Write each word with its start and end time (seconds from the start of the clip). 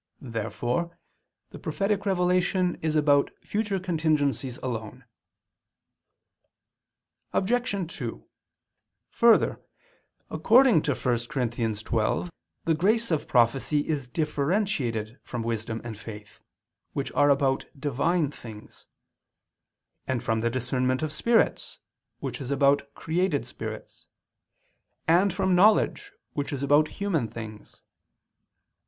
Therefore 0.19 0.97
the 1.51 1.59
prophetic 1.59 2.07
revelation 2.07 2.73
is 2.81 2.95
about 2.95 3.29
future 3.45 3.79
contingencies 3.79 4.57
alone. 4.63 5.05
Obj. 7.33 7.93
2: 7.97 8.27
Further, 9.11 9.61
according 10.27 10.81
to 10.81 10.95
1 10.95 11.19
Cor. 11.37 11.47
12, 11.75 12.31
the 12.65 12.73
grace 12.73 13.11
of 13.11 13.27
prophecy 13.27 13.87
is 13.87 14.07
differentiated 14.07 15.19
from 15.21 15.43
wisdom 15.43 15.79
and 15.83 15.99
faith, 15.99 16.41
which 16.93 17.11
are 17.11 17.29
about 17.29 17.65
Divine 17.77 18.31
things; 18.31 18.87
and 20.07 20.23
from 20.23 20.39
the 20.39 20.49
discernment 20.49 21.03
of 21.03 21.11
spirits, 21.13 21.79
which 22.17 22.41
is 22.41 22.49
about 22.49 22.91
created 22.95 23.45
spirits; 23.45 24.07
and 25.07 25.31
from 25.31 25.53
knowledge, 25.53 26.11
which 26.33 26.51
is 26.51 26.63
about 26.63 26.87
human 26.97 27.27
things. 27.27 27.83